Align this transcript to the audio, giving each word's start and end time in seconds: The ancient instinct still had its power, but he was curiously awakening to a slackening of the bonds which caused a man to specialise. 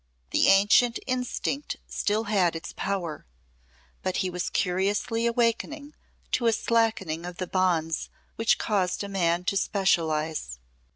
The 0.31 0.47
ancient 0.47 0.97
instinct 1.05 1.75
still 1.87 2.23
had 2.23 2.55
its 2.55 2.73
power, 2.75 3.27
but 4.01 4.17
he 4.25 4.31
was 4.31 4.49
curiously 4.49 5.27
awakening 5.27 5.93
to 6.31 6.47
a 6.47 6.53
slackening 6.53 7.23
of 7.23 7.37
the 7.37 7.45
bonds 7.45 8.09
which 8.35 8.57
caused 8.57 9.03
a 9.03 9.07
man 9.07 9.43
to 9.43 9.55
specialise. 9.55 10.57